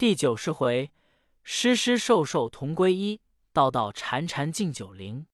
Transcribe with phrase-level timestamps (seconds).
[0.00, 0.90] 第九十回，
[1.42, 3.20] 师师授受同归一，
[3.52, 5.26] 道道潺潺进九灵。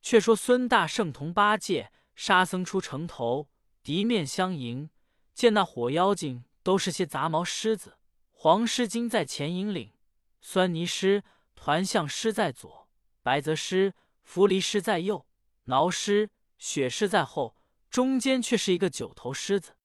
[0.00, 3.48] 却说孙大圣同八戒、沙僧出城头，
[3.80, 4.90] 敌面相迎，
[5.32, 7.96] 见那火妖精都是些杂毛狮子。
[8.32, 9.92] 黄狮精在前引领，
[10.40, 11.22] 酸泥狮、
[11.54, 12.88] 团象狮在左，
[13.22, 13.94] 白泽狮、
[14.24, 15.24] 伏狸狮在右，
[15.66, 17.54] 挠狮、雪狮在后，
[17.88, 19.76] 中间却是一个九头狮子。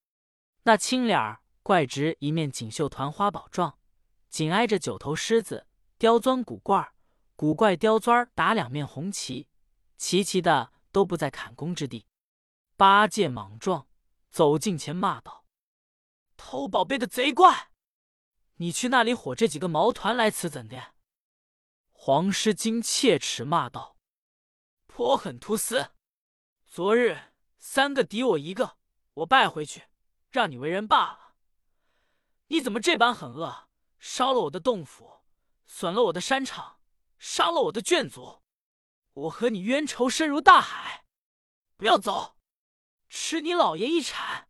[0.63, 3.77] 那青脸怪直，一面锦绣团花宝状。
[4.29, 5.67] 紧挨着九头狮子，
[5.97, 6.93] 刁钻古怪，
[7.35, 9.47] 古怪刁钻打两面红旗，
[9.95, 12.05] 齐齐的都不在砍弓之地。
[12.75, 13.87] 八戒莽撞
[14.29, 15.45] 走近前骂道
[16.37, 17.71] ：“偷宝贝的贼怪，
[18.57, 20.93] 你去那里火这几个毛团来此怎的？”
[21.91, 23.97] 黄狮精切齿骂道
[24.85, 25.91] ：“颇狠图死！
[26.67, 28.77] 昨日三个敌我一个，
[29.15, 29.85] 我败回去，
[30.29, 31.35] 让你为人罢了。
[32.47, 33.66] 你怎么这般狠恶？”
[33.99, 35.21] 烧了我的洞府，
[35.65, 36.79] 损了我的山场，
[37.17, 38.41] 伤了我的眷族，
[39.13, 41.05] 我和你冤仇深如大海！
[41.75, 42.37] 不要走，
[43.09, 44.49] 吃你老爷一铲！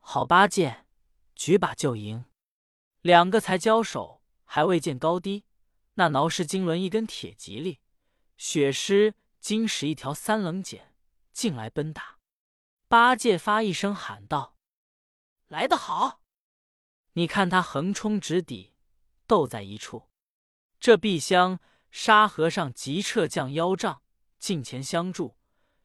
[0.00, 0.86] 好八戒，
[1.34, 2.24] 举把就迎。
[3.00, 5.44] 两个才交手，还未见高低，
[5.94, 7.80] 那挠石金轮一根铁蒺藜，
[8.36, 10.80] 雪狮金使一条三棱锏，
[11.32, 12.18] 进来奔打。
[12.88, 14.56] 八戒发一声喊道
[15.48, 16.22] ：“来得好！”
[17.18, 18.74] 你看他横冲直抵，
[19.26, 20.08] 斗在一处。
[20.78, 21.58] 这碧香
[21.90, 24.02] 沙和尚急撤降腰杖，
[24.38, 25.36] 近前相助。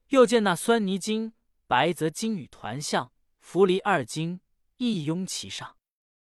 [0.10, 1.34] 又见那酸泥精、
[1.66, 4.42] 白泽精与团象、伏狸二精
[4.78, 5.76] 一拥其上。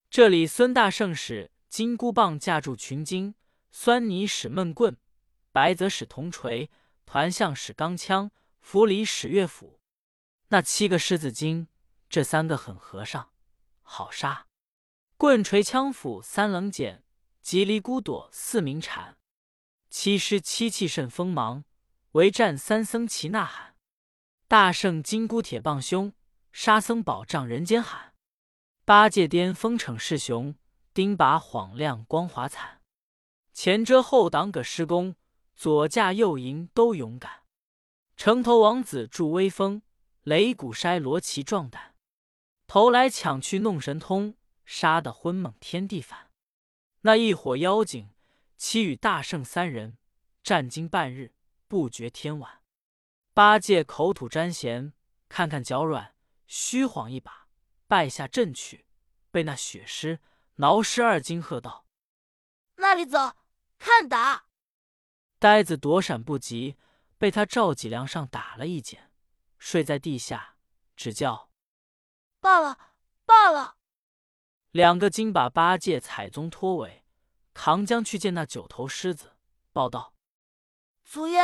[0.10, 3.36] 这里孙大圣使金箍棒架住群精，
[3.72, 4.96] 酸泥使闷棍，
[5.52, 6.72] 白泽使铜锤，
[7.06, 9.82] 团象使钢枪，伏狸使乐斧。
[10.48, 11.68] 那七个狮子精，
[12.08, 13.34] 这三个狠和尚，
[13.82, 14.48] 好杀！
[15.17, 16.99] 棍锤枪斧三棱锏，
[17.41, 19.16] 吉离孤朵四鸣蝉。
[19.89, 21.63] 七师七气甚锋芒，
[22.11, 23.77] 围战三僧齐呐喊。
[24.49, 26.11] 大圣金箍铁棒凶，
[26.52, 28.14] 沙僧宝杖人间喊。
[28.83, 30.54] 八戒巅峰逞势雄，
[30.93, 32.81] 钉耙晃亮光华惨。
[33.54, 35.15] 前遮后挡葛施功，
[35.55, 37.43] 左架右迎都勇敢。
[38.17, 39.81] 城头王子助威风，
[40.25, 41.95] 擂鼓筛罗旗壮胆。
[42.67, 44.36] 头来抢去弄神通。
[44.65, 46.31] 杀得昏猛天地反，
[47.02, 48.14] 那一伙妖精
[48.58, 49.98] 其与大圣三人
[50.43, 51.36] 战经半日，
[51.67, 52.61] 不觉天晚。
[53.33, 54.93] 八戒口吐沾涎，
[55.30, 56.15] 看看脚软，
[56.48, 57.48] 虚晃一把，
[57.87, 58.86] 败下阵去，
[59.30, 60.20] 被那雪狮、
[60.55, 61.86] 挠狮二惊喝道
[62.77, 63.36] ：“那里走，
[63.77, 64.45] 看打！”
[65.37, 66.77] 呆子躲闪不及，
[67.17, 69.11] 被他赵脊梁上打了一剪，
[69.59, 70.55] 睡在地下，
[70.95, 71.52] 只叫
[72.39, 72.80] ：“罢了，
[73.25, 73.74] 罢了。”
[74.75, 77.05] 两个金把八戒踩中拖尾，
[77.53, 79.37] 扛将去见那九头狮子，
[79.71, 80.13] 报道
[81.05, 81.39] ：“祖爷，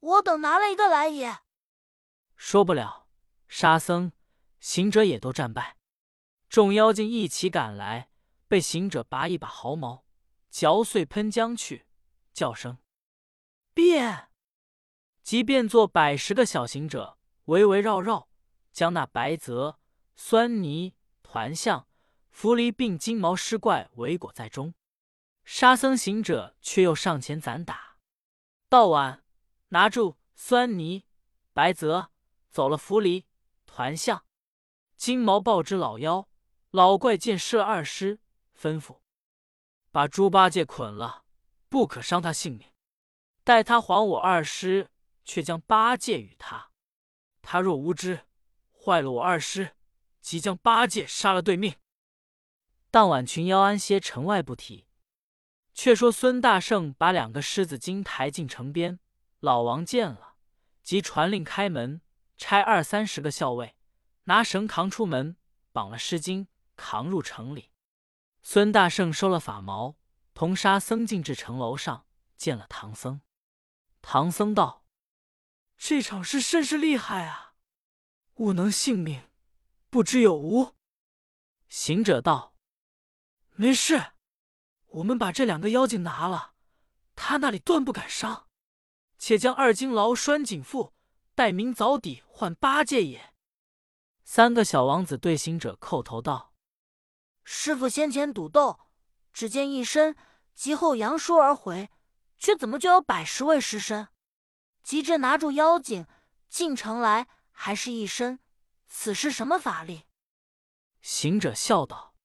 [0.00, 1.40] 我等拿了一个来也。”
[2.34, 3.08] 说不了，
[3.46, 4.10] 沙僧、
[4.58, 5.76] 行者也都战败。
[6.48, 8.08] 众妖精一起赶来，
[8.48, 10.06] 被行者拔一把毫毛，
[10.48, 11.86] 嚼碎喷浆去，
[12.32, 12.78] 叫声
[13.74, 14.30] 变，
[15.22, 18.30] 即变作百十个小行者，围围绕绕，
[18.72, 19.78] 将那白泽、
[20.14, 21.86] 酸泥、团象。
[22.36, 24.74] 伏狸并金毛狮怪围裹在中，
[25.46, 27.96] 沙僧行者却又上前攒打。
[28.68, 29.24] 到晚
[29.68, 31.06] 拿住酸泥、
[31.54, 32.10] 白泽，
[32.50, 33.24] 走了伏狸、
[33.64, 34.26] 团象、
[34.98, 36.28] 金毛报之老妖。
[36.72, 38.20] 老怪见失了二师，
[38.54, 38.98] 吩咐
[39.90, 41.24] 把猪八戒捆了，
[41.70, 42.70] 不可伤他性命。
[43.44, 44.90] 待他还我二师，
[45.24, 46.70] 却将八戒与他。
[47.40, 48.26] 他若无知，
[48.78, 49.74] 坏了我二师，
[50.20, 51.74] 即将八戒杀了对命。
[52.96, 54.86] 当晚群妖安歇城外不提。
[55.74, 58.98] 却说孙大圣把两个狮子精抬进城边，
[59.40, 60.36] 老王见了，
[60.82, 62.00] 即传令开门，
[62.38, 63.76] 差二三十个校尉
[64.24, 65.36] 拿绳扛出门，
[65.72, 67.70] 绑了狮精，扛入城里。
[68.40, 69.96] 孙大圣收了法毛，
[70.32, 72.06] 同沙僧进至城楼上，
[72.38, 73.20] 见了唐僧。
[74.00, 74.86] 唐僧道
[75.76, 77.56] ：“这场事甚是厉害啊！
[78.36, 79.24] 吾能性命，
[79.90, 80.72] 不知有无？”
[81.68, 82.55] 行者道。
[83.58, 84.12] 没事，
[84.88, 86.52] 我们把这两个妖精拿了，
[87.14, 88.48] 他那里断不敢伤。
[89.18, 90.92] 且将二金牢拴紧缚，
[91.34, 93.32] 待明早底换八戒也。
[94.24, 96.52] 三个小王子对行者叩头道
[97.44, 98.78] ：“师傅先前赌斗，
[99.32, 100.14] 只见一身，
[100.54, 101.88] 及后扬书而回，
[102.36, 104.08] 却怎么就有百十位尸身？
[104.82, 106.06] 急至拿住妖精
[106.50, 108.38] 进城来，还是一身，
[108.86, 110.04] 此是什么法力？”
[111.00, 112.15] 行者笑道。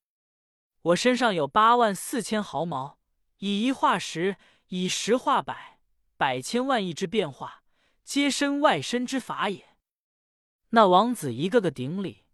[0.83, 2.97] 我身上有八万四千毫毛，
[3.37, 4.37] 以一化十，
[4.69, 5.79] 以十化百，
[6.17, 7.63] 百千万亿之变化，
[8.03, 9.77] 皆身外身之法也。
[10.69, 12.25] 那王子一个个顶礼，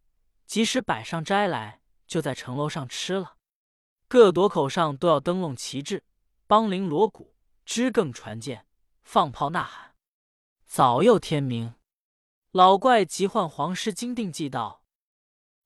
[0.46, 3.36] 即使摆上斋来，就在城楼上吃了。
[4.08, 6.06] 各垛口上都要灯笼旗帜，
[6.48, 7.36] 梆铃锣鼓，
[7.66, 8.66] 支更传剑，
[9.04, 9.96] 放炮呐喊。
[10.66, 11.76] 早又天明，
[12.52, 14.84] 老怪急唤黄师金定计道：“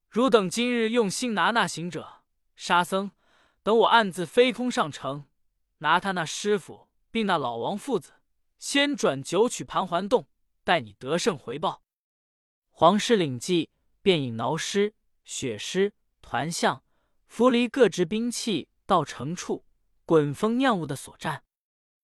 [0.10, 2.21] 汝等今日用心拿那行者
[2.56, 3.12] 沙僧，
[3.64, 5.26] 等我暗自飞空上城，
[5.80, 8.14] 拿他那师傅并那老王父子，
[8.58, 10.28] 先转九曲盘桓洞，
[10.64, 11.84] 待你得胜回报。”
[12.70, 13.70] 黄师领计，
[14.02, 16.84] 便引挠师、雪师、团象。
[17.28, 19.66] 扶离各执兵器到城处，
[20.06, 21.46] 滚风酿雾的所战。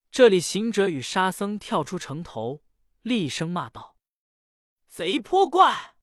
[0.09, 2.63] 这里行者与沙僧跳出城头，
[3.01, 3.97] 厉声骂道
[4.87, 5.95] ：“贼泼怪，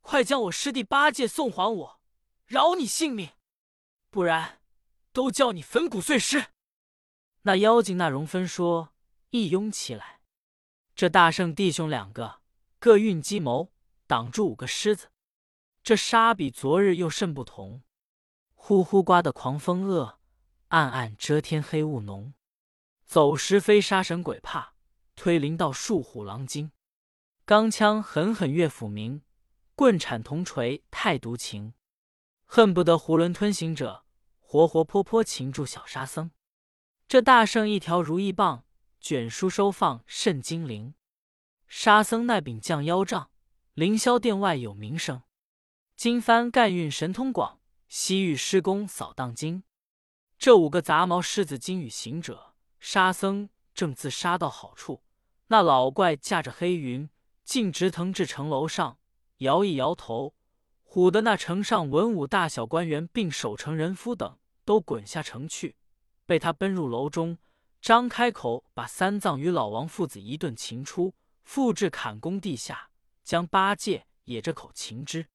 [0.00, 2.00] 快将我师弟八戒送还我，
[2.46, 3.30] 饶你性命！
[4.18, 4.58] 不然，
[5.12, 6.46] 都叫你粉骨碎尸！”
[7.42, 8.92] 那妖精那容分说，
[9.30, 10.18] 一拥起来。
[10.96, 12.40] 这大圣弟兄两个
[12.80, 13.70] 各运机谋，
[14.08, 15.12] 挡住五个狮子。
[15.84, 17.84] 这沙比昨日又甚不同。
[18.54, 20.18] 呼呼刮的狂风恶，
[20.70, 22.34] 暗暗遮天黑雾浓。
[23.04, 24.74] 走时飞沙神鬼怕，
[25.14, 26.72] 推灵道树虎狼惊。
[27.44, 29.22] 钢枪狠狠岳斧鸣，
[29.76, 31.74] 棍铲铜锤太毒情。
[32.50, 34.06] 恨不得囫囵吞行者，
[34.50, 36.30] 活活泼泼擒住小沙僧。
[37.06, 38.64] 这大圣一条如意棒，
[38.98, 40.94] 卷书收放甚精灵。
[41.66, 43.30] 沙僧那柄降妖杖，
[43.74, 45.20] 凌霄殿外有名声。
[45.96, 47.60] 金幡干运神通广。
[47.88, 49.64] 西域施工扫荡经，
[50.38, 55.02] 这五个杂毛狮子精与行者沙僧正自杀到好处，
[55.48, 57.10] 那老怪驾着黑云，
[57.44, 58.98] 径直腾至城楼上，
[59.38, 60.34] 摇一摇头，
[60.98, 65.76] 唬得那城上文武大小官员并守城人夫等都滚下城去，
[66.26, 67.38] 被他奔入楼中，
[67.80, 71.14] 张开口把三藏与老王父子一顿擒出，
[71.44, 72.90] 复至砍宫地下，
[73.22, 75.28] 将八戒也这口擒之。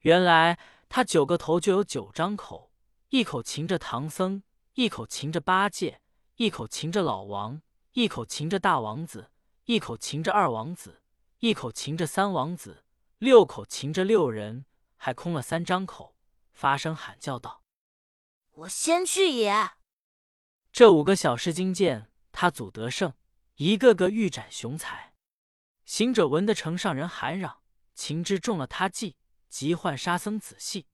[0.00, 0.58] 原来。
[0.92, 2.72] 他九个头就有九张口，
[3.10, 4.42] 一口擒着唐僧，
[4.74, 6.00] 一口擒着八戒，
[6.34, 7.62] 一口擒着老王，
[7.92, 9.30] 一口擒着大王子，
[9.66, 11.00] 一口擒着二王子，
[11.38, 12.82] 一口擒着三王子，
[13.18, 14.64] 六口擒着六人，
[15.02, 16.14] 还空了三张口，
[16.52, 17.62] 发声喊叫道
[18.52, 19.70] ：“我先去也！”
[20.70, 23.14] 这五个小狮精见他祖得胜，
[23.54, 25.14] 一个个欲斩雄才。
[25.86, 27.62] 行者闻得城上人喊嚷，
[27.94, 29.16] 情知中了他计。
[29.48, 30.86] 急唤沙僧仔细，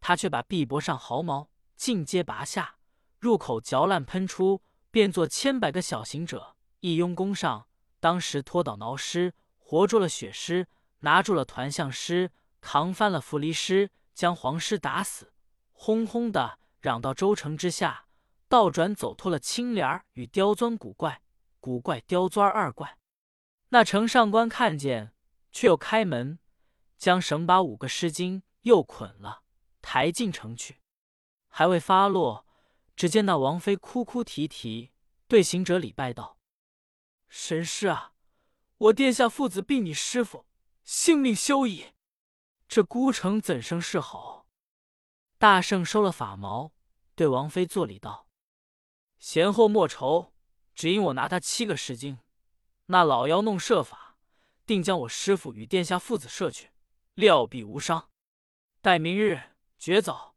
[0.00, 2.78] 他却把臂膊上毫毛尽皆拔下，
[3.20, 4.60] 入口嚼烂喷出，
[4.90, 7.68] 变作千百个小行者，一拥攻上。
[8.00, 10.66] 当时拖倒挠尸，活捉了血尸，
[10.98, 12.32] 拿住了团象尸，
[12.62, 15.34] 扛翻了扶离尸，将黄狮打死，
[15.72, 18.06] 轰轰的嚷到州城之下，
[18.48, 21.20] 倒转走脱了青莲与刁钻古怪，
[21.60, 22.96] 古怪刁钻二怪。
[23.68, 25.12] 那城上官看见，
[25.50, 26.38] 却又开门。
[26.96, 29.42] 将绳把五个尸精又捆了，
[29.80, 30.78] 抬进城去，
[31.48, 32.46] 还未发落，
[32.94, 34.92] 只见那王妃哭哭啼啼，
[35.26, 36.38] 对行者礼拜道
[37.28, 38.12] ：“神师啊，
[38.78, 40.46] 我殿下父子并你师傅
[40.84, 41.86] 性命休矣，
[42.74, 44.46] 这孤城怎生是好？”
[45.36, 46.72] 大圣收了法毛，
[47.14, 48.26] 对王妃作礼道
[49.20, 50.32] ：“贤后莫愁，
[50.74, 52.20] 只因我拿他七个石精，
[52.86, 54.16] 那老妖弄设法，
[54.64, 56.70] 定将我师傅与殿下父子摄去。”
[57.12, 58.08] 料必无伤。
[58.80, 60.34] 待明日绝早，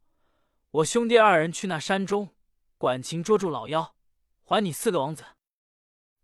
[0.72, 2.34] 我兄弟二人去那山中
[2.76, 3.96] 管情捉住老妖，
[4.44, 5.24] 还你四个王子。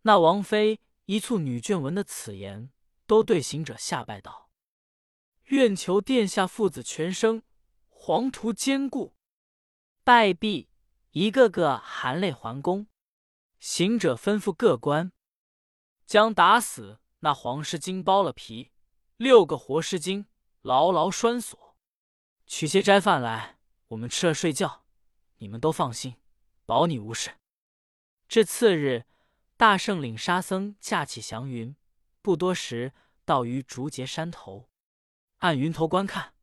[0.03, 2.71] 那王妃一簇女眷闻的此言，
[3.07, 4.51] 都对行者下拜道
[5.47, 7.43] ：“愿求殿下父子全生，
[7.89, 9.15] 黄图坚固。”
[10.05, 10.69] 拜毕，
[11.11, 12.87] 一个个含泪还宫。
[13.59, 15.13] 行者吩咐各官，
[16.07, 18.73] 将打死那黄狮精剥了皮，
[19.17, 20.27] 六个活狮精。
[20.63, 21.77] 牢牢拴锁，
[22.47, 23.59] 取些斋饭来，
[23.89, 24.85] 我们吃了睡觉。
[25.39, 26.15] 你们都放心，
[26.65, 27.33] 保你无事。
[28.29, 29.05] 至次日，
[29.57, 31.75] 大圣领沙僧驾起祥云，
[32.21, 32.93] 不多时
[33.25, 34.69] 到于竹节山头，
[35.43, 36.35] 按云头观看，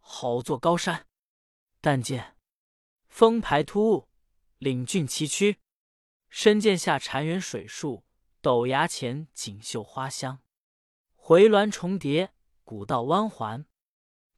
[0.00, 1.06] 好座高山。
[1.80, 2.36] 但见
[3.06, 4.08] 峰排突兀，
[4.58, 5.58] 岭峻崎岖，
[6.28, 8.04] 深涧下禅园水树，
[8.42, 10.40] 陡崖前锦绣花香，
[11.14, 12.34] 回峦重叠。
[12.64, 13.66] 古道弯环，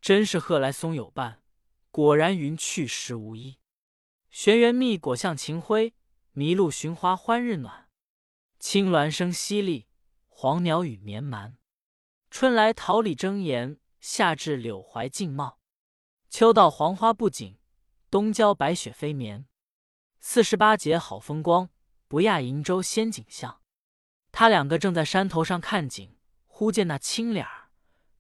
[0.03, 1.43] 真是鹤来松有伴，
[1.91, 3.59] 果然云去时无依。
[4.29, 5.95] 玄元蜜果向晴辉，
[6.35, 7.89] 麋鹿寻花欢日暖。
[8.59, 9.87] 青鸾声淅沥，
[10.29, 11.57] 黄鸟语绵蛮。
[12.31, 15.59] 春来桃李争妍，夏至柳槐竞茂。
[16.29, 17.59] 秋到黄花不紧，
[18.11, 19.47] 东郊白雪飞绵，
[20.21, 21.71] 四十八节好风光，
[22.07, 23.63] 不亚瀛洲仙景象。
[24.31, 27.71] 他两个正在山头上看景，忽见那青脸儿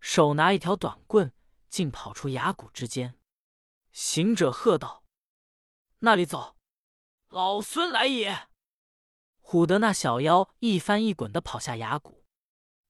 [0.00, 1.34] 手拿一条短棍，
[1.68, 3.18] 竟跑出崖谷之间。
[3.92, 5.04] 行者喝道
[6.00, 6.56] ：“那里走！
[7.28, 8.48] 老孙来也！”
[9.44, 12.24] 唬得那小妖一翻一滚的跑下崖谷。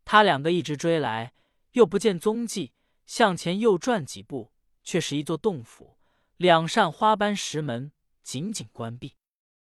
[0.04, 1.34] 他两个一直追来，
[1.72, 2.72] 又不见踪迹，
[3.06, 5.98] 向前又转几步，却是一座洞府，
[6.36, 7.92] 两扇花斑石门
[8.22, 9.16] 紧紧关闭，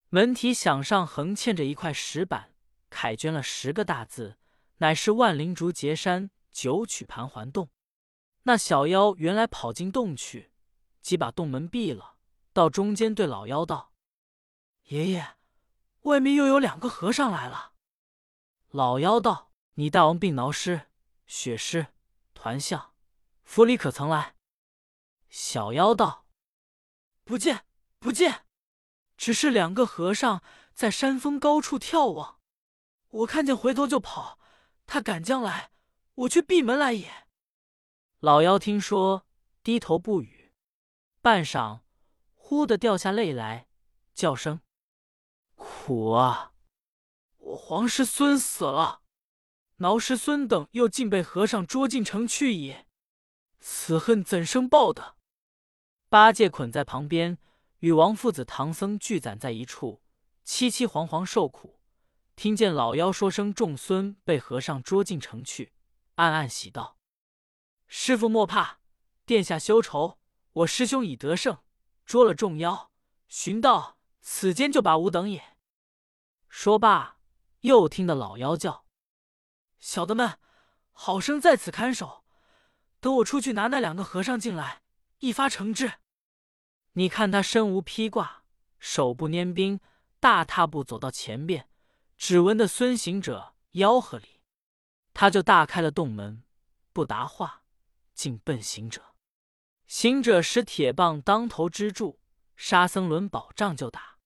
[0.10, 2.54] 门体响上横嵌着一块石板。
[2.90, 4.40] 楷镌了十个大字，
[4.78, 7.70] 乃是万灵竹结山九曲盘桓洞。
[8.44, 10.52] 那小妖原来跑进洞去，
[11.00, 12.16] 即把洞门闭了，
[12.52, 13.94] 到中间对老妖道
[14.90, 15.36] ：“爷爷，
[16.02, 17.74] 外面又有两个和尚来了。”
[18.72, 20.88] 老妖道：“你大王病挠师、
[21.28, 21.88] 血师、
[22.34, 22.94] 团相、
[23.50, 24.36] 府里可曾来？”
[25.28, 26.28] 小妖道
[27.26, 27.66] ：“不见，
[27.98, 28.46] 不见，
[29.18, 32.40] 只是两个和尚在山峰高处眺望。”
[33.10, 34.38] 我看见回头就跑，
[34.86, 35.72] 他赶将来，
[36.14, 37.28] 我却闭门来也。
[38.20, 39.26] 老妖听说，
[39.64, 40.54] 低头不语，
[41.20, 41.80] 半晌，
[42.36, 43.68] 忽的掉下泪来，
[44.14, 44.62] 叫声
[45.58, 46.54] ：“苦啊！
[47.38, 49.02] 我皇师孙死了，
[49.78, 52.86] 挠师孙等又竟被和尚捉进城去也，
[53.72, 55.16] 此恨怎生报的？”
[56.10, 57.38] 八戒捆在旁边，
[57.80, 60.02] 与王父子、唐僧聚攒在一处，
[60.44, 61.80] 凄凄惶惶受苦。
[62.36, 65.74] 听见老妖说声众孙被和尚捉进城去，
[66.16, 66.98] 暗暗喜道
[67.86, 68.80] ：“师傅莫怕，
[69.26, 70.18] 殿下休愁，
[70.54, 71.60] 我师兄已得胜，
[72.06, 72.92] 捉了众妖，
[73.28, 75.58] 寻到此间就把吾等也。”
[76.50, 77.20] 说罢，
[77.62, 78.86] 又听得老妖叫
[79.78, 80.40] ：“小的们，
[80.92, 82.26] 好生在此看守，
[83.00, 84.82] 等我出去拿那两个和尚进来，
[85.20, 85.94] 一发惩治。”
[86.94, 88.44] 你看他身无披挂，
[88.80, 89.80] 手不拈兵，
[90.20, 91.70] 大踏步走到前边。
[92.18, 94.42] 只闻得孙行者吆喝里，
[95.14, 96.44] 他就大开了洞门，
[96.92, 97.64] 不答话，
[98.14, 99.16] 竟奔行者。
[99.88, 102.20] 行者使铁棒当头支住，
[102.58, 104.18] 沙僧抡宝杖就打。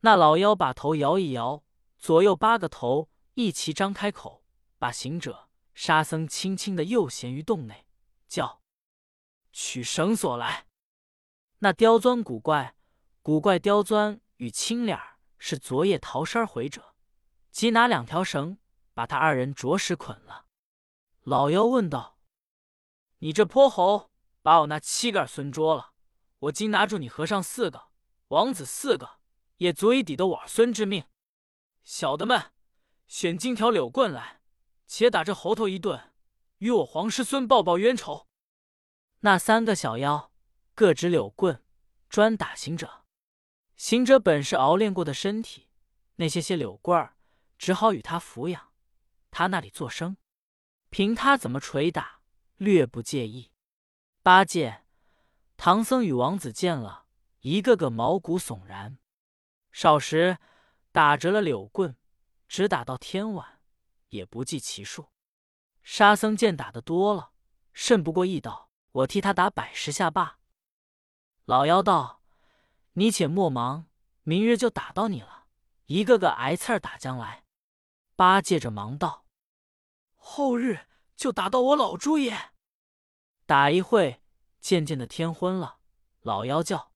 [0.00, 1.62] 那老妖把头摇一摇，
[1.98, 4.42] 左右八个头一齐张开口，
[4.78, 7.86] 把行者、沙僧轻轻的又衔于洞内，
[8.30, 8.62] 叫
[9.50, 10.68] 取绳索来。
[11.58, 12.76] 那刁钻古怪，
[13.22, 16.94] 古怪刁钻与青脸儿是昨夜逃山回者。
[17.50, 18.58] 即拿两条绳，
[18.94, 20.46] 把他二人着实捆了。
[21.22, 22.20] 老妖问道
[23.18, 25.92] ：“你这泼猴，把我那七个儿孙捉了，
[26.38, 27.88] 我今拿住你和尚四个，
[28.28, 29.18] 王子四个，
[29.56, 31.04] 也足以抵得我儿孙之命。
[31.82, 32.52] 小的们，
[33.08, 34.40] 选金条柳棍来，
[34.86, 36.09] 且打这猴头一顿，
[36.60, 38.26] 与我皇师孙报报冤仇。”
[39.20, 40.32] 那三个小妖
[40.74, 41.62] 各执柳棍，
[42.08, 43.04] 专打行者。
[43.76, 45.68] 行者本是熬练过的身体，
[46.16, 47.16] 那些些柳棍儿。
[47.58, 48.72] 只好与他抚养，
[49.30, 50.16] 他那里作声，
[50.88, 52.22] 凭他怎么捶打，
[52.56, 53.52] 略不介意。
[54.22, 54.84] 八戒、
[55.58, 57.04] 唐僧与王子见了，
[57.40, 58.98] 一个个毛骨悚然。
[59.72, 60.38] 少时
[60.90, 61.94] 打折了柳棍，
[62.48, 63.60] 直打到天晚，
[64.08, 65.10] 也不计其数。
[65.82, 67.32] 沙僧见打的多了，
[67.72, 70.38] 甚不过意，道：“我替他打百十下罢。”
[71.46, 72.22] 老妖道
[72.94, 73.86] ：“你且莫忙，
[74.22, 75.46] 明日就打到你了，
[75.86, 77.44] 一个个挨刺儿打将来。”
[78.14, 79.26] 八戒着忙道
[80.14, 82.50] ：“后日就打到我老猪也。”
[83.46, 84.22] 打一会，
[84.60, 85.78] 渐渐的天昏了。
[86.20, 86.92] 老妖叫：“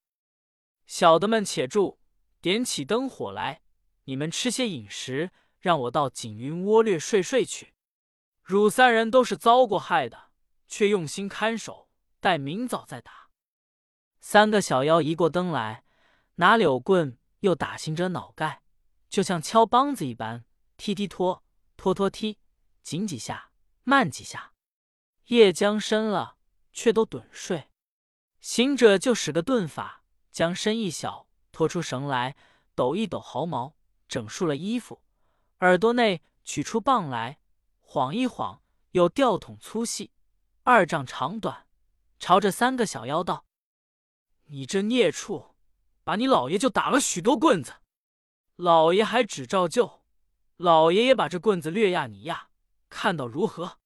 [0.86, 1.98] 小的们且住，
[2.40, 3.62] 点起灯火来。
[4.04, 7.73] 你们吃些饮食，让我到锦云窝略睡睡去。
[8.44, 10.30] 汝三人都是遭过害的，
[10.68, 11.88] 却用心看守，
[12.20, 13.30] 待明早再打。”
[14.20, 15.84] 三个小妖移过灯来，
[16.34, 18.62] 拿柳棍又打行者脑盖，
[19.08, 20.44] 就像敲梆子一般。
[20.76, 21.42] 踢踢拖，
[21.76, 22.38] 拖拖踢，
[22.82, 23.50] 紧几下，
[23.84, 24.52] 慢几下。
[25.28, 26.36] 夜将深了，
[26.72, 27.70] 却都盹睡。
[28.40, 32.36] 行者就使个遁法，将身一小，拖出绳来，
[32.74, 35.00] 抖一抖毫毛，整束了衣服。
[35.60, 37.38] 耳朵内取出棒来，
[37.86, 38.60] 晃一晃，
[38.90, 40.10] 有吊筒粗细，
[40.64, 41.68] 二丈长短，
[42.18, 43.46] 朝着三个小妖道
[44.50, 45.54] ：“你这孽畜，
[46.02, 47.74] 把你老爷就打了许多棍子，
[48.56, 50.02] 老爷还只照旧。”
[50.56, 52.48] 老爷爷把这棍子略压你压，
[52.88, 53.78] 看到如何？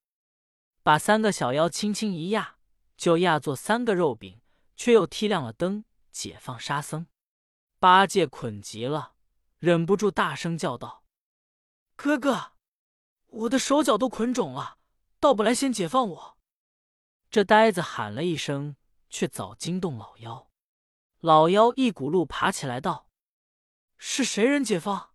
[0.82, 2.58] 把三个小妖轻轻一压，
[2.96, 4.42] 就压作三个肉饼，
[4.76, 7.06] 却又踢亮了灯，解放沙僧。
[7.78, 9.14] 八戒捆急了，
[9.58, 11.04] 忍不住大声叫道
[11.96, 12.52] ：“哥哥，
[13.28, 14.78] 我的手脚都捆肿了，
[15.20, 16.38] 倒不来先解放我！”
[17.30, 18.76] 这呆子喊了一声，
[19.10, 20.50] 却早惊动老妖。
[21.20, 23.10] 老妖一骨碌爬起来道
[23.98, 25.10] ：“是谁人解放？”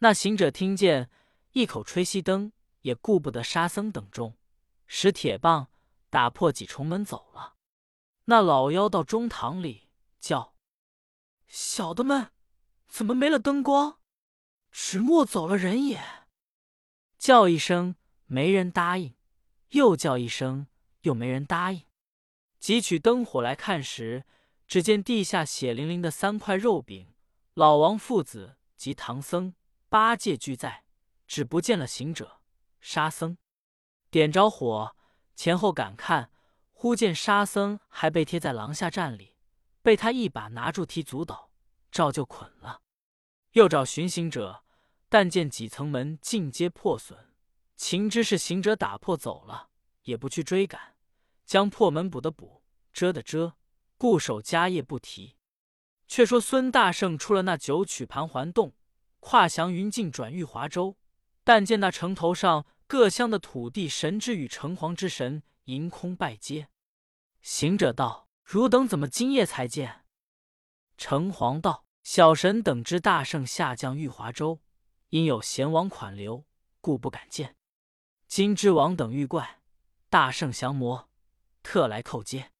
[0.00, 1.10] 那行者听见，
[1.52, 4.36] 一口吹熄灯，也顾不得沙僧等众，
[4.86, 5.70] 使铁棒
[6.10, 7.56] 打破几重门走了。
[8.24, 9.88] 那老妖到中堂里
[10.18, 10.56] 叫
[11.46, 12.32] ：“小的们，
[12.88, 14.00] 怎么没了灯光？
[14.70, 16.02] 只莫走了人也。”
[17.22, 17.94] 叫一声，
[18.26, 19.12] 没人答应；
[19.68, 20.66] 又叫一声，
[21.02, 21.84] 又没人答应。
[22.60, 24.24] 汲取灯火来看时，
[24.66, 27.14] 只见地下血淋淋的三块肉饼，
[27.54, 29.54] 老王父子及唐僧
[29.88, 30.82] 八戒俱在，
[31.28, 32.40] 只不见了行者、
[32.80, 33.38] 沙僧。
[34.10, 34.96] 点着火，
[35.36, 36.32] 前后赶看。
[36.72, 39.36] 忽见沙僧还被贴在廊下站里，
[39.80, 41.52] 被他一把拿住，提足倒，
[41.92, 42.80] 照旧捆了。
[43.52, 44.64] 又找寻行者，
[45.12, 47.34] 但见几层门尽皆破损，
[47.76, 49.68] 秦知是行者打破走了，
[50.04, 50.96] 也不去追赶，
[51.44, 52.62] 将破门补的补，
[52.94, 53.58] 遮的遮，
[53.98, 55.36] 固守家业不提。
[56.08, 58.72] 却说孙大圣出了那九曲盘桓洞，
[59.20, 60.96] 跨祥云径转玉华州，
[61.44, 66.68] 但见那城头上各乡的土地神之与城隍之神迎空拜接。
[67.42, 70.06] 行者道：“汝等怎么今夜才见？”
[70.96, 74.62] 城隍道：“小神等知大圣下降玉华州，
[75.12, 76.46] 因有贤王款留，
[76.80, 77.54] 故不敢见。
[78.26, 79.60] 今之王等遇怪，
[80.08, 81.10] 大圣降魔，
[81.62, 82.50] 特来叩接。”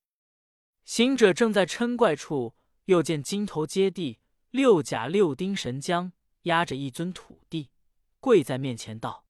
[0.85, 2.55] 行者正在嗔怪处，
[2.85, 4.19] 又见金头接地
[4.51, 7.71] 六甲六丁神将压着一尊土地，
[8.19, 9.25] 跪在面前道：“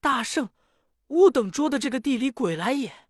[0.00, 0.50] 大圣，
[1.08, 3.08] 吾等捉的这个地里鬼来也。”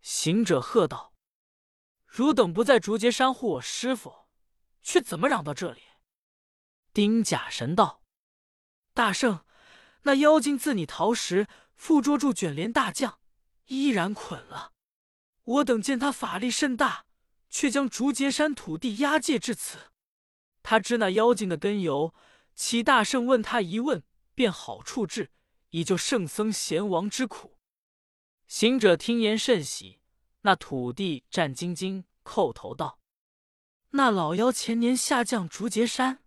[0.00, 1.12] 行者喝道
[2.06, 4.28] ：“汝等不在竹节山护我师傅，
[4.80, 5.80] 却怎么嚷到这里？”
[6.94, 8.04] 丁甲神道
[8.98, 9.44] ：“大圣，
[10.02, 13.20] 那妖精自你逃时，附捉住卷帘大将，
[13.66, 14.72] 依然捆了。
[15.44, 17.06] 我等见他法力甚大，
[17.48, 19.92] 却将竹节山土地押解至此。
[20.64, 22.12] 他知那妖精的根由，
[22.56, 24.02] 启大圣问他一问，
[24.34, 25.30] 便好处置，
[25.70, 27.56] 以救圣僧贤王之苦。”
[28.48, 30.00] 行者听言甚喜，
[30.40, 32.98] 那土地战兢兢叩头道
[33.90, 36.24] ：“那老妖前年下降竹节山，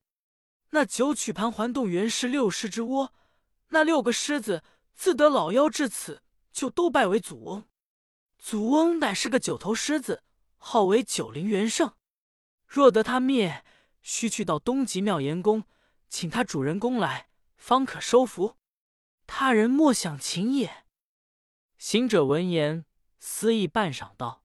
[0.72, 3.14] 那九曲盘桓洞原是六狮之窝，
[3.70, 7.66] 那六个狮子自得老妖至此，就都拜为祖翁。
[8.38, 10.24] 祖翁乃是个九头狮子，
[10.58, 11.94] 号为九灵元圣。
[12.66, 13.64] 若得他灭，
[14.02, 15.66] 须去到东极妙严宫，
[16.10, 18.58] 请他主人公来，方可收服。
[19.28, 20.86] 他人莫想擒也。”
[21.78, 22.86] 行者闻言，
[23.20, 24.44] 思议半晌，道：“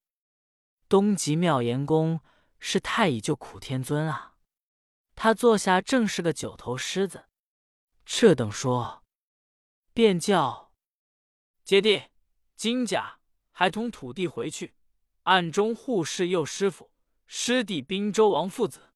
[0.88, 2.20] 东极妙严宫
[2.58, 4.35] 是太乙救苦天尊啊，
[5.16, 7.24] 他坐下正是个九头狮子。
[8.04, 9.02] 这等说，
[9.92, 10.72] 便叫
[11.64, 12.10] 接地、
[12.54, 13.18] 金甲，
[13.50, 14.76] 还同土地回去，
[15.24, 16.92] 暗中护侍右师傅、
[17.26, 18.92] 师弟滨州王父子。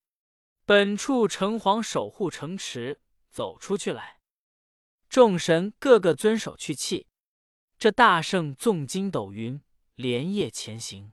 [0.64, 4.20] 本处城隍守护城池，走出去来，
[5.08, 7.08] 众神个个遵守去气。”
[7.76, 9.60] 这大圣纵筋斗云，
[9.94, 11.12] 连夜前行。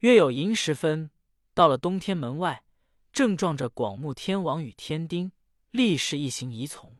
[0.00, 1.12] 约有寅时分，
[1.54, 2.63] 到了东天门外，
[3.14, 5.30] 正撞着广目天王与天丁，
[5.70, 6.96] 立誓一行仪从。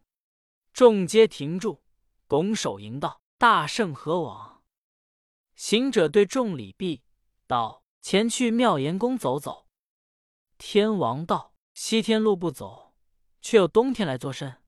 [0.72, 1.82] 众皆停住，
[2.28, 4.62] 拱手迎道：“大圣何往？”
[5.56, 7.02] 行者对众礼毕，
[7.48, 9.66] 道：“前去妙严宫走走。”
[10.56, 12.94] 天王道：“西天路不走，
[13.42, 14.62] 却有东天来作甚？”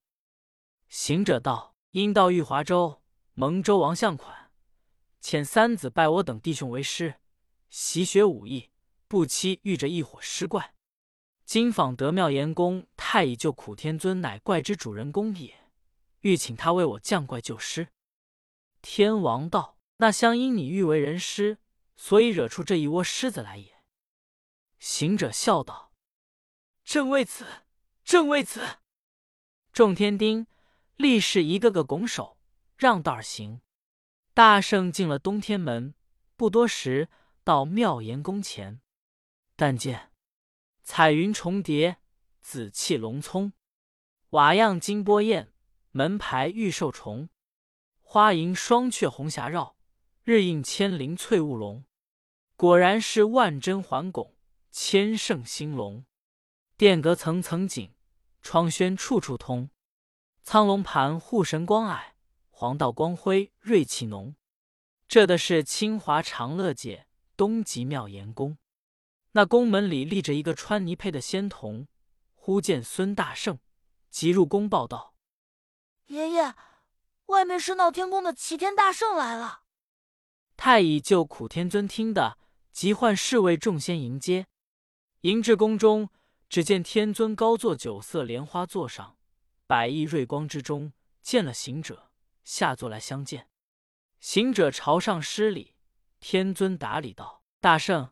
[0.89, 3.01] 行者道：“因到玉华州。”
[3.39, 4.51] 蒙州王相款，
[5.23, 7.21] 遣三子拜我等弟兄为师，
[7.69, 8.71] 习学武艺，
[9.07, 10.75] 不期遇着一伙尸怪。
[11.47, 15.71] 今访得妙严宫太乙救苦天尊，乃怪之主人公也，
[16.21, 17.89] 欲请他为我降怪救师。
[18.83, 21.59] 天王道：“那相因你欲为人师，
[21.97, 23.77] 所以惹出这一窝狮子来也。”
[24.81, 25.93] 行者笑道
[26.85, 27.47] ：“正为此，
[28.05, 28.79] 正为此。”
[29.73, 30.49] 众天丁
[30.97, 32.37] 立誓一个个拱手。
[32.77, 33.63] 让道而行，
[34.35, 35.95] 大圣进了东天门，
[36.37, 37.09] 不多时
[37.43, 38.83] 到妙严宫前，
[39.57, 40.11] 但见
[40.89, 41.97] 彩云重叠，
[42.41, 43.53] 紫气龙葱，
[44.31, 45.53] 瓦样金波焰，
[45.91, 47.29] 门牌玉兽虫，
[48.01, 49.77] 花迎双雀红霞绕，
[50.23, 51.85] 日映千灵翠雾龙。
[52.55, 54.37] 果然是万真环拱，
[54.71, 56.07] 千圣兴隆。
[56.77, 57.93] 殿阁层层紧，
[58.41, 59.71] 窗轩处处通，
[60.45, 62.13] 苍龙盘护神光霭。
[62.49, 64.37] 黄道光辉，锐气浓。
[65.09, 68.57] 这的是清华长乐界东极妙严宫。
[69.37, 71.89] 那宫门里立着一个穿泥佩的仙童。
[72.35, 73.59] 忽见孙大圣，
[74.09, 75.15] 即入宫报道
[76.09, 76.55] ：“爷爷，
[77.27, 79.65] 外面是闹天宫的齐天大圣来了。”
[80.57, 82.39] 太乙救苦天尊听的，
[82.73, 84.47] 即唤侍卫众仙迎接。
[85.21, 86.09] 迎至宫中，
[86.49, 89.19] 只见天尊高坐九色莲花座上，
[89.67, 92.11] 百亿瑞光之中，见了行者，
[92.43, 93.51] 下座来相见。
[94.19, 95.75] 行者朝上施礼，
[96.21, 98.11] 天尊答礼道：“大圣，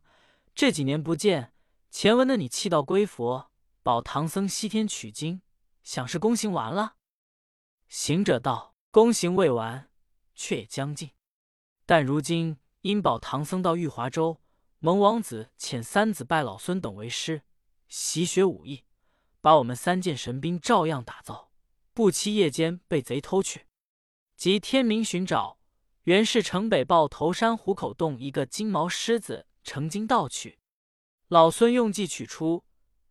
[0.55, 1.51] 这几年不见，
[1.91, 3.51] 前文的你弃道归佛，
[3.83, 5.41] 保唐僧西天取经，
[5.83, 6.95] 想是功行完了。”
[7.89, 9.91] 行者道：“功行未完，
[10.33, 11.11] 却也将尽。
[11.85, 14.41] 但如今因保唐僧到玉华州。”
[14.79, 17.41] 蒙王子遣三子拜老孙等为师，
[17.87, 18.83] 习学武艺，
[19.41, 21.49] 把我们三件神兵照样打造。
[21.91, 23.65] 不期夜间被贼偷去，
[24.37, 25.57] 即天明寻找，
[26.03, 30.59] 原是城北豹头山虎口洞一个金毛狮子成精盗去。
[31.27, 32.63] 老孙用计取出，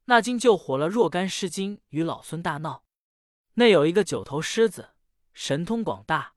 [0.06, 2.84] 那金救活了若干狮精，与老孙大闹。
[3.54, 4.94] 内有一个九头狮子，
[5.32, 6.34] 神通广大，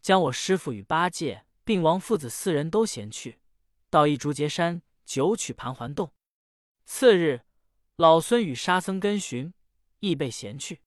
[0.00, 3.38] 将我师傅与八戒并王父子四人都衔去。
[3.90, 6.12] 到一竹节山九曲盘桓洞，
[6.84, 7.42] 次日
[7.96, 9.52] 老孙与沙僧跟寻，
[10.00, 10.82] 亦被衔去。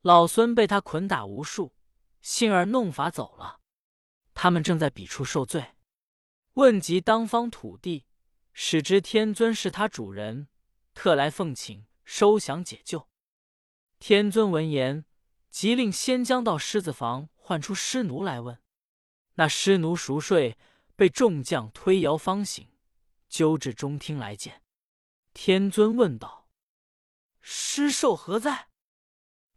[0.00, 1.74] 老孙被他捆打无数，
[2.22, 3.60] 幸而弄法走了。
[4.32, 5.74] 他们正在彼处受罪。
[6.54, 8.05] 问及当方土地，
[8.58, 10.48] 使知天尊是他主人，
[10.94, 13.06] 特来奉请收降解救。
[13.98, 15.04] 天尊闻言，
[15.50, 18.58] 即令仙将到狮子房唤出狮奴来问。
[19.34, 20.56] 那狮奴熟睡。
[20.96, 22.70] 被众将推摇方醒，
[23.28, 24.62] 揪至中厅来见
[25.34, 26.48] 天尊，问道
[27.42, 28.68] ：“狮兽何在？”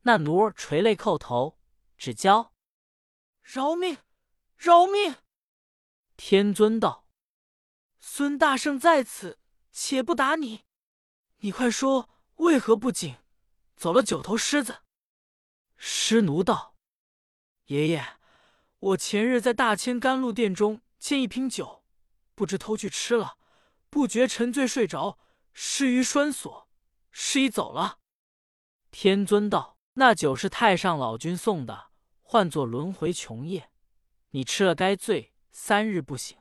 [0.03, 1.57] 那奴儿垂泪叩头，
[1.97, 2.53] 只教
[3.41, 3.99] ：“饶命，
[4.57, 5.15] 饶命！”
[6.17, 7.07] 天尊道
[8.11, 9.37] ：“孙大圣在此，
[9.71, 10.65] 且不打你。
[11.41, 13.17] 你快说，为何不紧？
[13.75, 14.79] 走了九头狮子。”
[15.77, 16.75] 师奴道
[17.67, 18.17] ：“爷爷，
[18.79, 21.85] 我前日在大千甘露殿中。”见一瓶酒，
[22.33, 23.37] 不知偷去吃了，
[23.91, 25.19] 不觉沉醉睡着，
[25.53, 26.67] 失于栓锁，
[27.11, 27.99] 失已走了。
[28.89, 31.91] 天尊道：“那酒是太上老君送的，
[32.21, 33.69] 唤作轮回琼液。
[34.31, 36.37] 你吃了该醉三日不醒。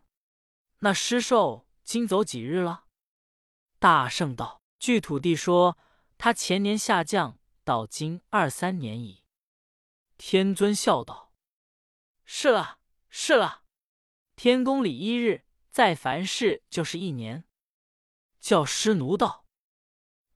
[0.81, 2.87] 那尸兽今走几日了？”
[3.79, 5.79] 大圣道：“据土地说，
[6.17, 9.25] 他前年下降，到今二三年矣。”
[10.19, 11.33] 天尊笑道
[12.25, 13.65] ：“是了，是了。”
[14.35, 17.45] 天宫里一日，在凡事就是一年。
[18.41, 19.47] 叫师奴道：“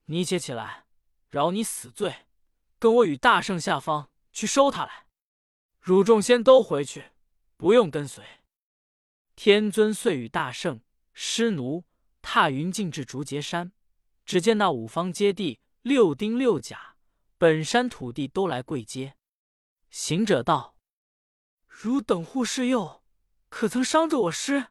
[0.07, 0.87] 你且起来，
[1.29, 2.27] 饶你死罪，
[2.81, 5.07] 跟我与大圣下方去收他来。
[5.81, 7.13] 汝众先都回去，
[7.57, 8.25] 不用跟随。”
[9.45, 11.85] 天尊遂与大圣、师奴
[12.21, 13.73] 踏云径至竹节山，
[14.25, 16.95] 只见那五方揭谛、六丁六甲、
[17.39, 19.17] 本山土地都来跪接。
[19.91, 20.77] 行者道
[21.67, 23.03] ：“汝等护世佑。”
[23.51, 24.69] 可曾伤着我师？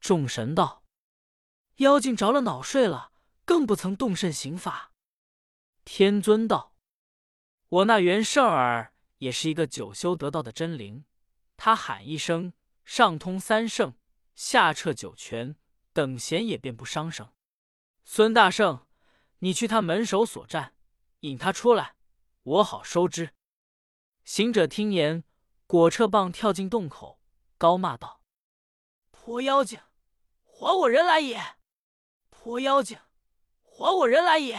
[0.00, 0.82] 众神道
[1.78, 3.12] ：“妖精着了脑睡了，
[3.44, 4.92] 更不曾动甚刑法。”
[5.86, 6.74] 天尊道
[7.70, 11.04] ：“我那元圣儿也是一个九修得道的真灵，
[11.56, 12.52] 他喊一声，
[12.88, 13.98] 上通三圣，
[14.34, 15.56] 下彻九泉，
[15.92, 17.30] 等闲也便不伤生。
[18.02, 18.86] 孙大圣，
[19.40, 20.74] 你去他门首所站，
[21.20, 21.96] 引他出来，
[22.44, 23.34] 我好收之。”
[24.24, 25.22] 行者听言，
[25.66, 27.20] 果撤棒跳进洞口。
[27.58, 28.22] 高骂道
[29.12, 29.78] ：“泼妖精，
[30.42, 31.38] 还我人来也！
[32.30, 32.98] 泼妖精，
[33.60, 34.58] 还我人来也！”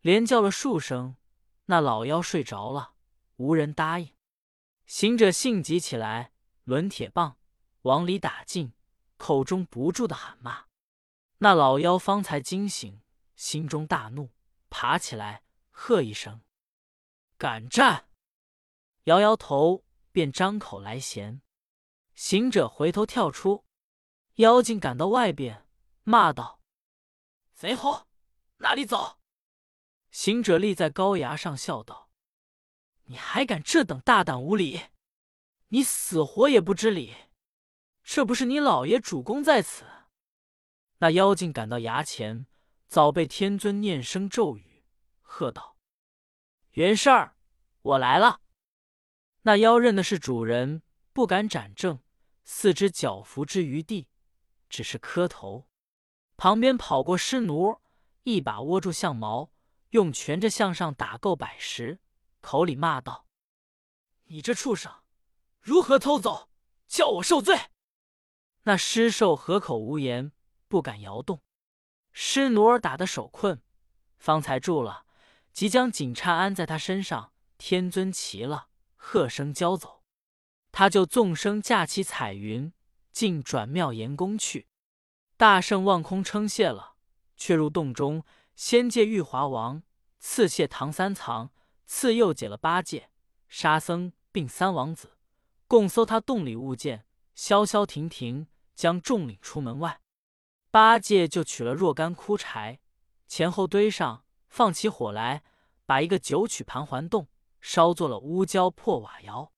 [0.00, 1.16] 连叫了数声，
[1.66, 2.94] 那老妖睡着了，
[3.36, 4.14] 无人答应。
[4.86, 6.32] 行者性急起来，
[6.70, 7.36] 抡铁棒
[7.82, 8.72] 往里打进，
[9.16, 10.66] 口中不住的喊骂。
[11.38, 13.02] 那老妖方才惊醒，
[13.34, 14.30] 心中大怒，
[14.68, 16.42] 爬起来喝一声
[17.36, 18.08] ：“敢战！”
[19.04, 21.42] 摇摇头，便张口来衔。
[22.14, 23.64] 行者回头跳出，
[24.34, 25.66] 妖精赶到外边，
[26.04, 26.60] 骂道
[27.52, 28.06] ：“贼猴，
[28.58, 29.18] 哪里走？”
[30.12, 32.10] 行者立在高崖上，笑道
[33.10, 34.82] ：“你还敢这等大胆无礼？
[35.70, 37.14] 你死活也不知理！
[38.02, 39.84] 这不是你老爷主公在此？”
[40.98, 42.46] 那妖精赶到崖前，
[42.86, 44.84] 早被天尊念声咒语，
[45.20, 45.76] 喝道
[46.72, 47.36] ：“袁氏儿，
[47.82, 48.40] 我来了！”
[49.42, 52.00] 那妖认的是主人，不敢斩正。
[52.42, 54.08] 四只脚伏之于地，
[54.68, 55.68] 只是磕头。
[56.36, 57.80] 旁边跑过师奴，
[58.24, 59.52] 一把握住象毛，
[59.90, 62.00] 用拳着向上打够百十，
[62.40, 63.28] 口里骂道
[64.26, 64.92] ：“你这畜生，
[65.60, 66.48] 如何偷走？
[66.86, 67.58] 叫我受罪！”
[68.64, 70.32] 那尸兽合口无言，
[70.68, 71.40] 不敢摇动。
[72.12, 73.62] 师奴儿打得手困，
[74.18, 75.06] 方才住了，
[75.52, 77.32] 即将锦颤安在他身上。
[77.56, 80.02] 天尊齐了，喝声交走。
[80.72, 82.72] 他就纵身驾起彩云，
[83.12, 84.66] 径转妙岩宫去。
[85.36, 86.94] 大圣望空称谢了，
[87.36, 89.82] 却入洞中，先借玉华王，
[90.18, 91.50] 次谢唐三藏，
[91.84, 93.10] 次又解了八戒、
[93.48, 95.18] 沙僧并三王子，
[95.70, 97.06] 共搜他洞里物件，
[97.36, 100.00] 消消停停，将众领出门外。
[100.68, 102.80] 八戒就取了若干枯柴，
[103.28, 105.44] 前后堆上，放起火来，
[105.86, 107.28] 把一个九曲盘环洞
[107.60, 109.52] 烧做了乌焦破瓦窑。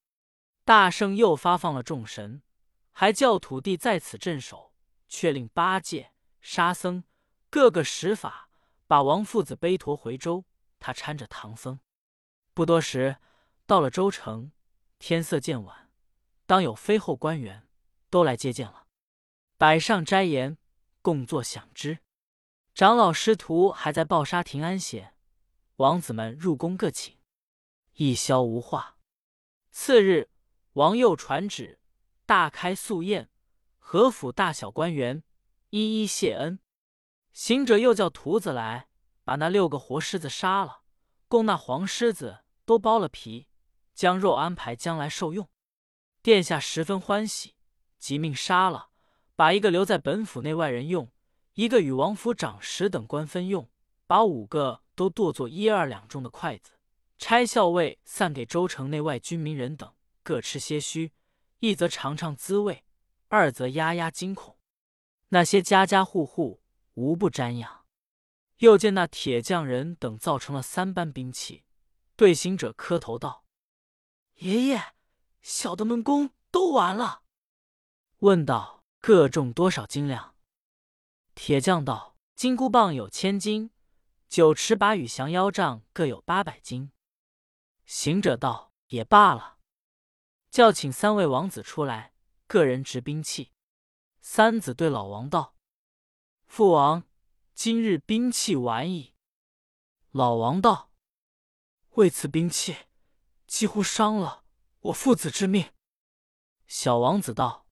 [0.66, 2.42] 大圣又发放了众神，
[2.90, 4.74] 还叫土地在此镇守，
[5.08, 7.04] 却令八戒、沙僧
[7.48, 8.50] 各个使法，
[8.86, 10.44] 把王父子背驮回州。
[10.78, 11.80] 他搀着唐僧，
[12.52, 13.16] 不多时，
[13.64, 14.52] 到了州城，
[14.98, 15.81] 天色渐晚，
[16.46, 17.68] 当有妃后官员
[18.10, 18.86] 都来接见了，
[19.56, 20.58] 摆上斋言。
[21.04, 21.98] 共作享之，
[22.74, 25.14] 长老师徒还在抱沙亭安歇。
[25.78, 27.18] 王子们入宫各寝，
[27.94, 28.98] 一宵无话。
[29.72, 30.30] 次日，
[30.74, 31.80] 王又传旨，
[32.24, 33.28] 大开素宴，
[33.80, 35.24] 何府大小官员
[35.70, 36.60] 一一谢恩。
[37.32, 38.86] 行者又叫徒子来，
[39.24, 40.82] 把那六个活狮子杀了，
[41.26, 43.48] 供那黄狮子都剥了皮，
[43.92, 45.48] 将肉安排将来受用。
[46.22, 47.56] 殿下十分欢喜，
[47.98, 48.90] 即命杀了。
[49.34, 51.10] 把一个留在本府内外人用，
[51.54, 53.68] 一个与王府长史等官分用，
[54.06, 56.72] 把五个都剁作一二两重的筷子，
[57.18, 61.12] 差校尉散给州城内外军民人等，各吃些须，
[61.58, 62.84] 一则尝尝滋味，
[63.28, 64.56] 二则压压惊恐。
[65.30, 66.62] 那些家家户户
[66.94, 67.80] 无不瞻仰。
[68.58, 71.64] 又见那铁匠人等造成了三般兵器，
[72.14, 73.44] 对行者磕头道
[74.38, 74.80] ：“爷爷，
[75.42, 77.22] 小的们功都完了。”
[78.20, 78.80] 问道。
[79.04, 80.36] 各重多少斤两？
[81.34, 83.72] 铁匠道：“金箍棒有千斤，
[84.28, 86.92] 九尺把与降妖杖各有八百斤。”
[87.84, 89.58] 行者道：“也罢了，
[90.52, 92.14] 叫请三位王子出来，
[92.46, 93.50] 个人执兵器。”
[94.22, 95.56] 三子对老王道
[96.46, 97.02] ：“父王，
[97.54, 99.16] 今日兵器完矣。”
[100.12, 100.92] 老王道
[101.98, 102.76] ：“为此兵器，
[103.48, 104.41] 几乎伤了
[104.82, 105.72] 我父子之命。”
[106.66, 107.66] 小王子道。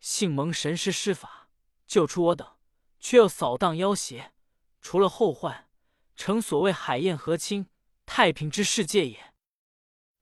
[0.00, 1.48] 幸蒙神师施法
[1.86, 2.56] 救出我等，
[3.00, 4.32] 却又扫荡妖邪，
[4.82, 5.70] 除了后患，
[6.14, 7.70] 成所谓海晏河清、
[8.04, 9.32] 太平之世界也。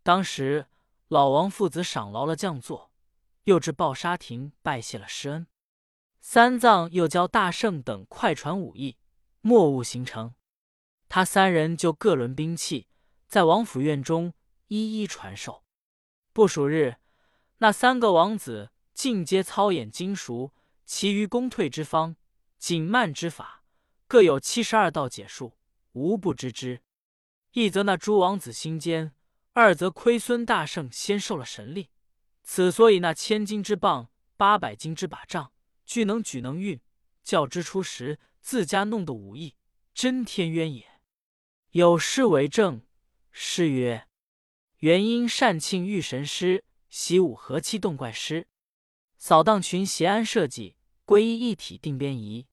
[0.04, 0.68] 当时
[1.08, 2.92] 老王父子赏劳了将座，
[3.44, 5.48] 又至抱沙亭拜谢了师恩。
[6.20, 8.96] 三藏又教大圣等快传武艺，
[9.40, 10.36] 莫误行程。
[11.08, 12.86] 他三人就各轮兵器，
[13.26, 14.32] 在王府院中
[14.68, 15.64] 一一传授。
[16.32, 16.96] 不数日，
[17.58, 18.70] 那三个王子。
[18.94, 20.52] 尽皆操演精熟，
[20.84, 22.14] 其余攻退之方、
[22.58, 23.64] 紧慢之法，
[24.06, 25.56] 各有七十二道解数，
[25.92, 26.82] 无不知之。
[27.52, 29.12] 一则那诸王子心坚，
[29.54, 31.88] 二则亏孙大圣先受了神力，
[32.42, 35.52] 此所以那千斤之棒、八百斤之把杖，
[35.86, 36.78] 俱能举能运，
[37.24, 39.56] 较之初时自家弄的武艺，
[39.94, 40.86] 真天渊也。
[41.70, 42.82] 有诗为证，
[43.30, 44.06] 诗曰
[44.82, 48.48] ：“元婴善庆御神师，习武和气动怪师。”
[49.16, 52.48] 扫荡群邪安社稷，归一一体定边仪。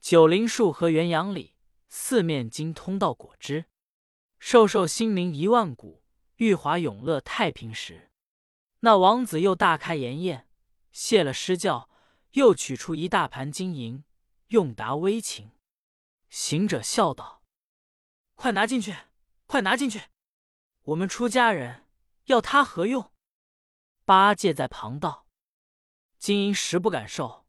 [0.00, 1.54] 九灵树和元阳里，
[1.88, 3.66] 四面经通道果汁。
[4.40, 6.02] 寿寿心灵一万古，
[6.38, 8.10] 玉华永乐太平时。
[8.80, 10.48] 那王子又大开筵宴，
[10.90, 11.88] 谢了施教，
[12.32, 14.02] 又取出一大盘金银，
[14.48, 15.52] 用答微情。
[16.28, 17.44] 行者笑道
[18.34, 18.92] ：“快拿进去，
[19.46, 20.00] 快拿进去！
[20.82, 21.86] 我们出家人
[22.24, 23.12] 要他何用？”
[24.04, 25.26] 八戒在旁道。
[26.18, 27.46] 金银实不敢受，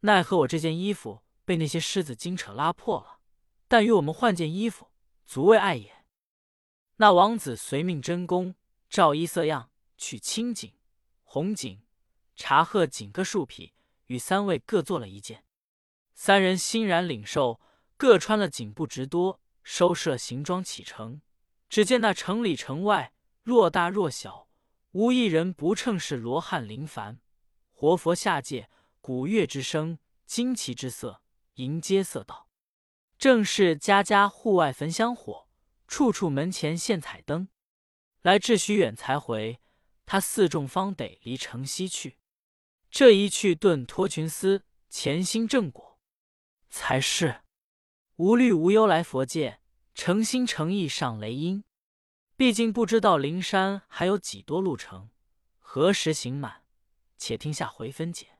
[0.00, 3.20] 奈何我这件衣服被那些狮子精扯拉破了。
[3.68, 4.92] 但与我们换件衣服，
[5.24, 6.04] 足为爱也。
[6.96, 8.54] 那王子随命真宫，
[8.88, 10.72] 照衣色样，取青锦、
[11.24, 11.84] 红锦、
[12.36, 13.74] 茶褐锦各数匹，
[14.06, 15.44] 与三位各做了一件。
[16.14, 17.60] 三人欣然领受，
[17.96, 21.20] 各穿了锦布直多，收拾了行装启程。
[21.68, 24.48] 只见那城里城外，若大若小，
[24.92, 27.20] 无一人不称是罗汉临凡。
[27.72, 31.20] 活佛下界，鼓乐之声，旌旗之色，
[31.54, 32.48] 迎接色道，
[33.18, 35.48] 正是家家户外焚香火，
[35.86, 37.48] 处处门前现彩灯。
[38.22, 39.60] 来至许远才回，
[40.04, 42.18] 他四众方得离城西去。
[42.90, 46.00] 这一去顿脱群思，潜心正果，
[46.70, 47.42] 才是
[48.16, 49.60] 无虑无忧来佛界，
[49.96, 51.64] 诚心诚意上雷音。
[52.36, 55.08] 毕竟不知道灵山还有几多路程，
[55.58, 56.64] 何时行满？
[57.16, 58.35] 且听下回分解。